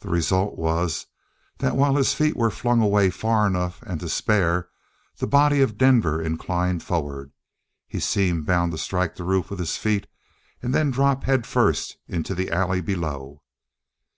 [0.00, 1.04] The result was
[1.58, 4.70] that while his feet were flung away far enough and to spare,
[5.18, 7.30] the body of Denver inclined forward.
[7.86, 10.06] He seemed bound to strike the roof with his feet
[10.62, 13.42] and then drop head first into the alley below.